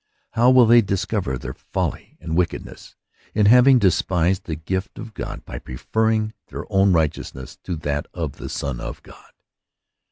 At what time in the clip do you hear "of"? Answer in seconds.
4.97-5.13, 8.11-8.37, 8.79-9.03